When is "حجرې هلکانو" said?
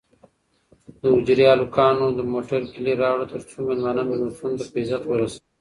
1.15-2.05